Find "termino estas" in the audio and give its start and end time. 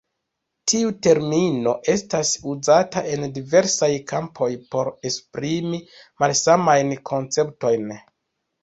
1.07-2.31